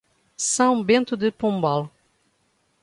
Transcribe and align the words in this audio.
São 0.35 0.83
Bento 0.83 1.15
de 1.15 1.31
Pombal 1.31 1.93